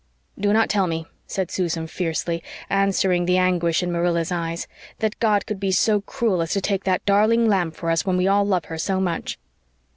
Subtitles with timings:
[0.39, 5.45] "Do not tell me," said Susan fiercely, answering the anguish in Marilla's eyes, "that God
[5.45, 8.43] could be so cruel as to take that darling lamb from us when we all
[8.43, 9.37] love her so much."